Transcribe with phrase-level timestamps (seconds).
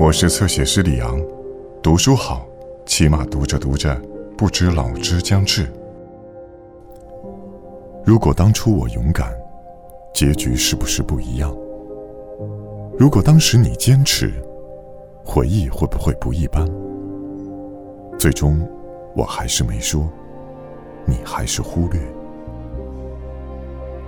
[0.00, 1.20] 我是侧写师李昂，
[1.82, 2.46] 读书好，
[2.86, 3.94] 起码读着读着，
[4.34, 5.70] 不知老之将至。
[8.02, 9.30] 如果当初我勇敢，
[10.14, 11.54] 结局是不是不一样？
[12.98, 14.32] 如果当时你坚持，
[15.22, 16.66] 回忆会不会不一般？
[18.18, 18.58] 最终，
[19.14, 20.08] 我还是没说，
[21.04, 22.00] 你还是忽略。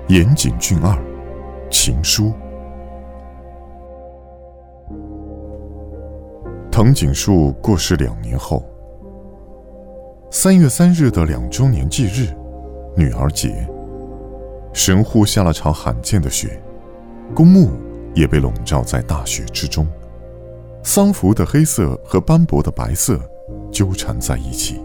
[0.09, 0.99] 岩井俊二，
[1.71, 2.33] 情书。
[6.83, 8.61] 藤井树过世两年后，
[10.33, 12.35] 三月三日的两周年忌日，
[12.97, 13.65] 女儿节，
[14.73, 16.61] 神户下了场罕见的雪，
[17.37, 17.71] 公墓
[18.17, 19.87] 也被笼罩在大雪之中，
[20.83, 23.17] 丧服的黑色和斑驳的白色
[23.71, 24.81] 纠缠在一起。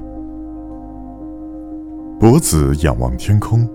[2.19, 3.67] 博子仰望天空，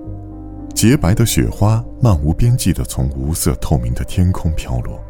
[0.73, 5.01] 洁白的雪花漫无边际地从无色透明的天空飘落，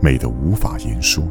[0.00, 1.24] 美得无法言说。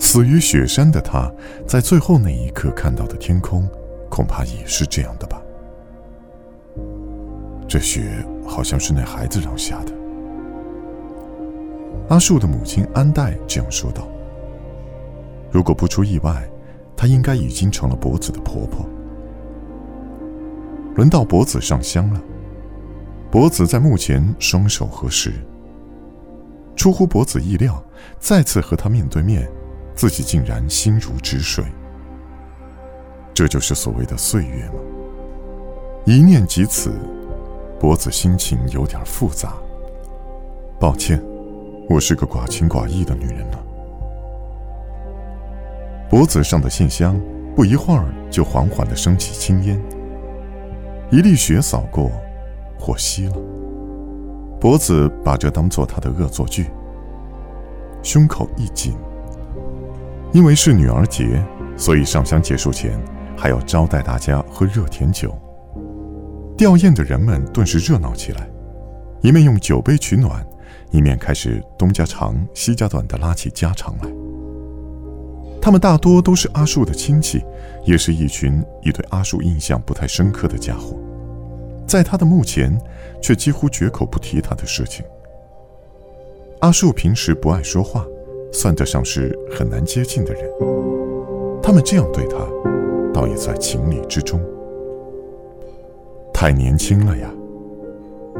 [0.00, 1.30] 死于雪山的他，
[1.66, 3.68] 在最后那一刻看到的天空，
[4.08, 5.40] 恐怕也是这样的吧。
[7.68, 9.92] 这雪好像是那孩子让下的。
[12.08, 14.08] 阿树的母亲安代这样说道
[15.52, 16.50] ：“如果不出意外，
[16.96, 18.84] 她应该已经成了博子的婆婆。”
[20.96, 22.20] 轮到博子上香了，
[23.30, 25.30] 博子在墓前双手合十。
[26.74, 27.80] 出乎博子意料，
[28.18, 29.48] 再次和他面对面。
[30.00, 31.62] 自己竟然心如止水，
[33.34, 34.80] 这就是所谓的岁月吗？
[36.06, 36.90] 一念及此，
[37.78, 39.52] 博子心情有点复杂。
[40.80, 41.22] 抱歉，
[41.86, 43.62] 我是个寡情寡义的女人了。
[46.08, 47.20] 脖子上的线香
[47.54, 49.78] 不一会儿就缓缓的升起青烟，
[51.10, 52.10] 一粒雪扫过，
[52.78, 53.36] 火熄了。
[54.58, 56.70] 脖子把这当做他的恶作剧，
[58.02, 58.94] 胸口一紧。
[60.32, 61.44] 因为是女儿节，
[61.76, 62.96] 所以上香结束前
[63.36, 65.36] 还要招待大家喝热甜酒。
[66.56, 68.48] 吊唁的人们顿时热闹起来，
[69.22, 70.46] 一面用酒杯取暖，
[70.92, 74.10] 一面开始东家长西家短的拉起家常来。
[75.60, 77.44] 他们大多都是阿树的亲戚，
[77.84, 80.96] 也是一群已对阿树印象不太深刻的家伙，
[81.88, 82.80] 在他的墓前，
[83.20, 85.04] 却几乎绝口不提他的事情。
[86.60, 88.06] 阿树平时不爱说话。
[88.52, 90.42] 算得上是很难接近的人，
[91.62, 92.38] 他们这样对他，
[93.12, 94.40] 倒也在情理之中。
[96.32, 97.30] 太年轻了呀，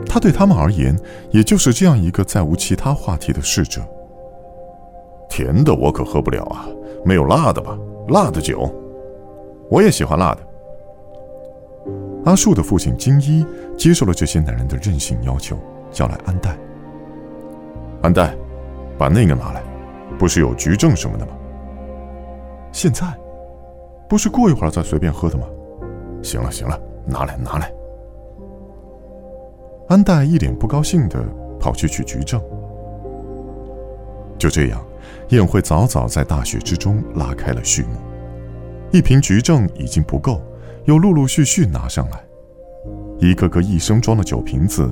[0.06, 0.98] 他对他们而言，
[1.31, 3.81] 也就是这样一个再无其他话题的逝者。
[5.28, 6.66] 甜的我可喝不了啊，
[7.04, 7.78] 没有辣的吧？
[8.09, 8.69] 辣的酒，
[9.71, 10.41] 我也喜欢辣的。
[12.25, 13.47] 阿树的父亲金一
[13.77, 15.56] 接受了这些男人的任性要求，
[15.92, 16.59] 叫来安代。
[18.03, 18.34] 安代，
[18.98, 19.62] 把那个拿来。
[20.21, 21.33] 不是有局证什么的吗？
[22.73, 23.07] 现在，
[24.07, 25.47] 不是过一会儿再随便喝的吗？
[26.23, 27.73] 行了行了，拿来拿来。
[29.89, 31.25] 安代一脸不高兴的
[31.59, 32.39] 跑去取局证。
[34.37, 34.85] 就这样，
[35.31, 37.97] 宴会早早在大雪之中拉开了序幕。
[38.91, 40.43] 一瓶局证已经不够，
[40.85, 42.23] 又陆陆续续拿上来，
[43.21, 44.87] 一个个一升装的酒瓶子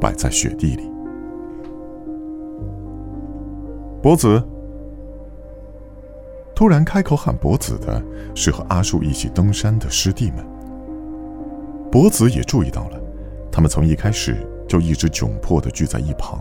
[0.00, 0.88] 摆在雪地里。
[4.00, 4.40] 博子。
[6.58, 8.02] 突然开口喊博子的
[8.34, 10.44] 是和阿树一起登山的师弟们。
[11.88, 13.00] 博子也注意到了，
[13.48, 16.40] 他们从一开始就一直窘迫的聚在一旁，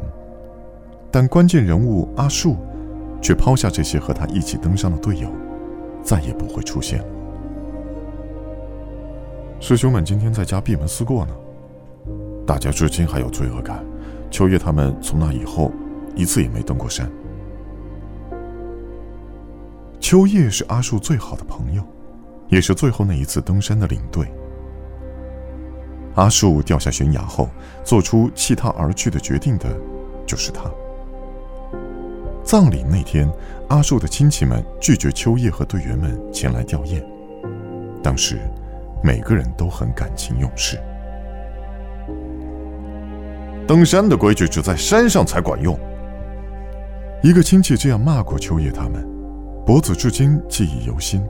[1.12, 2.58] 但关键人物阿树
[3.22, 5.30] 却抛下这些和他一起登山的队友，
[6.02, 7.06] 再也不会出现了。
[9.60, 11.34] 师兄们今天在家闭门思过呢，
[12.44, 13.86] 大家至今还有罪恶感。
[14.32, 15.72] 秋叶他们从那以后
[16.16, 17.08] 一次也没登过山。
[20.08, 21.84] 秋叶是阿树最好的朋友，
[22.48, 24.26] 也是最后那一次登山的领队。
[26.16, 27.50] 阿树掉下悬崖后，
[27.84, 29.68] 做出弃他而去的决定的，
[30.26, 30.72] 就是他。
[32.42, 33.30] 葬礼那天，
[33.68, 37.04] 阿树的亲戚们拒绝秋叶和队员们前来吊唁。
[38.02, 38.40] 当时，
[39.04, 40.80] 每个人都很感情用事。
[43.68, 45.78] 登山的规矩只在山上才管用。
[47.22, 49.17] 一个亲戚这样骂过秋叶他们。
[49.68, 51.22] 博子至今记忆犹新。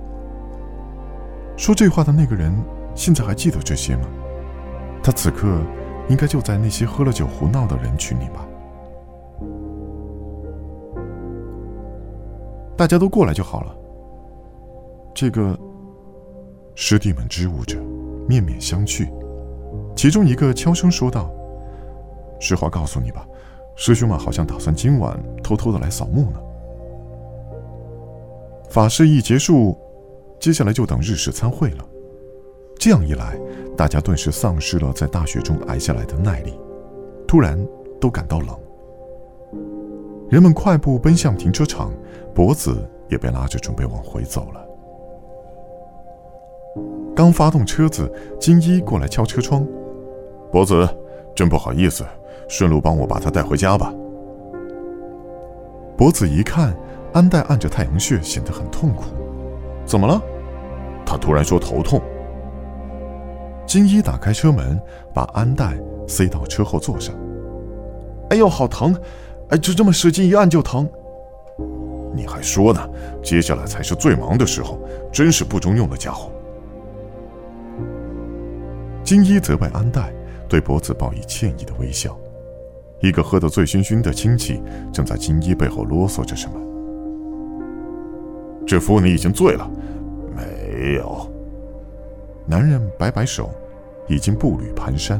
[1.57, 2.53] 说这话的那个人，
[2.93, 4.03] 现在还记得这些吗？
[5.01, 5.59] 他此刻
[6.07, 8.47] 应该就在那些喝了酒胡闹的人群里吧。
[12.77, 13.75] 大家都过来就好了。
[15.15, 15.57] 这个
[16.75, 17.81] 师弟们支吾着，
[18.27, 19.11] 面面相觑。
[19.95, 21.27] 其中一个悄声说道
[22.39, 23.25] ：“实话告诉你吧，
[23.75, 26.39] 师兄们好像打算今晚偷偷的来扫墓呢。”
[28.77, 29.75] 法事一结束，
[30.39, 31.83] 接下来就等日式餐会了。
[32.77, 33.35] 这样一来，
[33.75, 36.53] 大家顿时丧失了在大雪中挨下来的耐力，
[37.27, 37.57] 突然
[37.99, 38.49] 都感到冷。
[40.29, 41.91] 人们快步奔向停车场，
[42.35, 44.63] 脖子也被拉着准备往回走了。
[47.15, 48.07] 刚发动车子，
[48.39, 49.65] 金一过来敲车窗
[50.53, 50.87] ：“脖子，
[51.35, 52.05] 真不好意思，
[52.47, 53.91] 顺路帮我把他带回家吧。”
[55.97, 56.77] 脖子一看，
[57.17, 59.05] 安代按着太阳穴，显得很痛苦。
[59.87, 60.21] 怎么了？
[61.03, 61.99] 他突然说头痛。
[63.65, 64.79] 金一打开车门，
[65.15, 65.75] 把安代
[66.07, 67.15] 塞到车后座上。
[68.29, 68.95] 哎呦，好疼！
[69.49, 70.87] 哎，就这么使劲一按就疼。
[72.13, 72.87] 你还说呢？
[73.23, 74.79] 接下来才是最忙的时候，
[75.11, 76.29] 真是不中用的家伙。
[79.03, 80.13] 金一责备安代，
[80.47, 82.15] 对脖子报以歉意的微笑。
[82.99, 84.61] 一个喝得醉醺醺的亲戚
[84.93, 86.59] 正在金一背后啰嗦着什么。
[88.67, 89.65] 这夫你已经醉了，
[90.35, 91.25] 没有。
[92.45, 93.49] 男人摆摆手，
[94.07, 95.17] 已经步履蹒跚。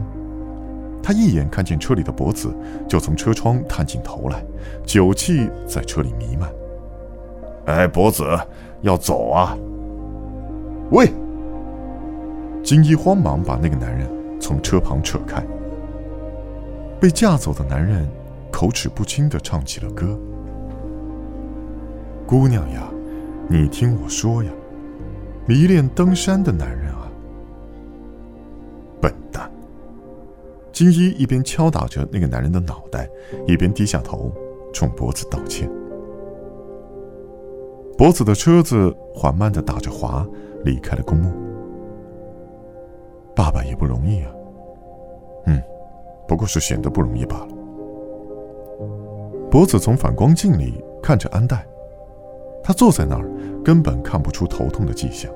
[1.02, 2.54] 他一眼看见车里的脖子，
[2.90, 4.44] 就从车窗探进头来，
[4.84, 6.52] 酒气在车里弥漫。
[7.68, 8.26] 哎，脖子，
[8.82, 9.58] 要走啊！
[10.92, 11.10] 喂！
[12.62, 14.10] 金一慌忙把那个男人
[14.42, 15.42] 从车旁扯开。
[17.00, 18.06] 被架走的男人
[18.52, 20.20] 口齿不清地唱起了歌
[22.28, 22.90] ：“姑娘呀，
[23.50, 24.52] 你听我说呀，
[25.48, 27.10] 迷恋登山的男人啊，
[29.02, 29.50] 笨蛋！”
[30.74, 33.10] 金一一边敲打着那个男人的脑袋，
[33.48, 34.32] 一边低下头
[34.74, 35.70] 冲脖子道歉。
[37.98, 40.28] 脖子的车子缓慢的打着滑，
[40.64, 41.32] 离开了公墓。
[43.36, 44.32] 爸爸也不容易啊，
[45.46, 45.62] 嗯。
[46.28, 47.48] 不过是显得不容易罢了。
[49.50, 51.66] 脖子从反光镜里看着安代，
[52.68, 53.26] 他坐在那儿，
[53.64, 55.32] 根本看不出头痛的迹象。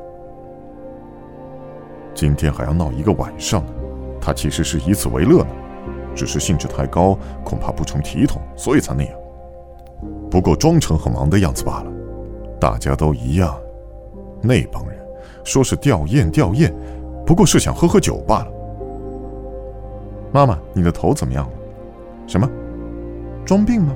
[2.14, 3.72] 今天还要闹一个晚上呢，
[4.20, 5.56] 他其实是以此为乐呢，
[6.14, 9.18] 只是兴致太高，恐怕不成体统，所以才那样。
[10.30, 11.92] 不过装成很忙的样子罢了，
[12.60, 13.58] 大家都一样。
[14.42, 15.00] 那帮人
[15.46, 16.70] 说是吊唁吊唁，
[17.26, 18.52] 不过是想喝喝酒罢了。
[20.34, 21.54] 妈妈，你的头怎么样了？
[22.28, 22.46] 什么？
[23.46, 23.96] 装病吗？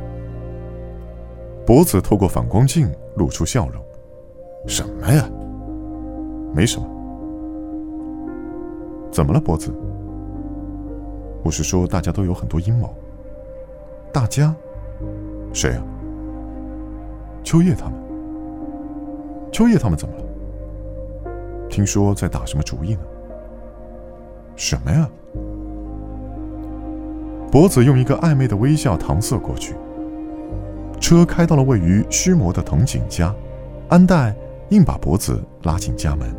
[1.66, 3.82] 脖子透过反光镜露出笑容。
[4.68, 5.30] 什么呀？
[6.54, 6.88] 没什么。
[9.12, 9.72] 怎么了，脖子？
[11.44, 12.94] 我是说，大家都有很多阴谋。
[14.12, 14.56] 大家？
[15.54, 15.84] 谁啊？
[17.44, 17.94] 秋叶他们。
[19.52, 20.24] 秋叶他们怎么了？
[21.70, 23.02] 听说在打什么主意呢？
[24.56, 25.10] 什么呀？
[27.52, 29.76] 脖子用一个暧昧的微笑搪塞过去。
[31.00, 33.34] 车开到了位于须磨的藤井家，
[33.90, 34.36] 安代
[34.70, 36.36] 硬把脖子拉进家门。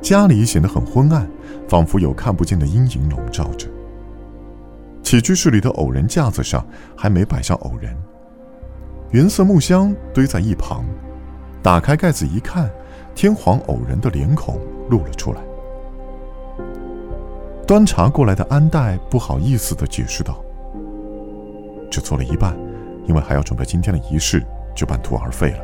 [0.00, 1.28] 家里显得很昏暗，
[1.68, 3.68] 仿佛有看不见的阴影笼罩着。
[5.02, 6.64] 起居室里的偶人架子上
[6.96, 7.96] 还没摆上偶人，
[9.10, 10.84] 原色木箱堆在一旁。
[11.62, 12.70] 打开盖子一看，
[13.14, 15.40] 天皇偶人的脸孔露了出来。
[17.66, 20.42] 端茶过来的安代不好意思地解释道
[21.98, 22.56] ：“只做了一半，
[23.06, 24.40] 因为还要准备今天的仪式，
[24.74, 25.58] 就半途而废了。”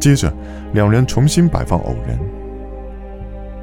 [0.00, 0.32] 接着，
[0.72, 2.18] 两人重新摆放偶人。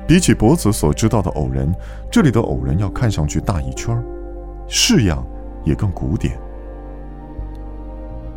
[0.08, 1.74] 比起脖子所知道的偶人，
[2.10, 4.02] 这里的偶人要看上去大一圈
[4.68, 5.26] 式样
[5.64, 6.38] 也更古典。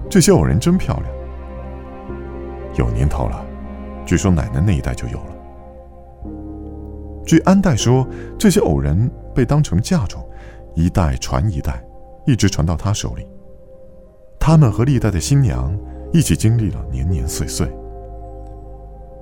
[0.09, 1.07] 这些偶人真漂亮，
[2.77, 3.45] 有年头了，
[4.05, 6.33] 据说奶奶那一代就有了。
[7.25, 8.07] 据安代说，
[8.39, 10.25] 这些偶人被当成嫁妆，
[10.75, 11.83] 一代传一代，
[12.27, 13.27] 一直传到他手里。
[14.39, 15.77] 他们和历代的新娘
[16.13, 17.71] 一起经历了年年岁岁。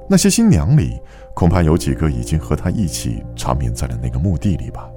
[0.08, 1.00] 那些新娘里，
[1.34, 4.90] 恐怕有几个已经和他一起长眠在了那个墓地里吧。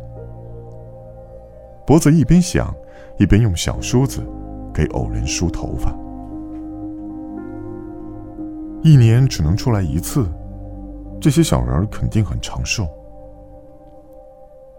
[1.85, 2.75] 脖子一边想，
[3.17, 4.21] 一边用小梳子
[4.73, 5.95] 给偶人梳头发。
[8.83, 10.27] 一年只能出来一次，
[11.21, 12.85] 这些小人肯定很长寿。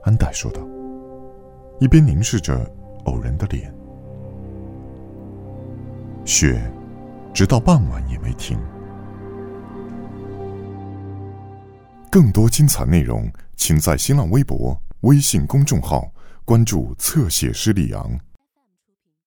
[0.03, 0.61] 安代说道，
[1.79, 2.61] 一边凝视着
[3.09, 3.75] 偶人的脸。
[6.25, 6.61] 雪，
[7.33, 8.59] 直到傍晚也没停。
[12.11, 16.11] 更多精彩内容，请在新浪微博、微信公众号
[16.45, 18.19] 关注“侧写师李昂”。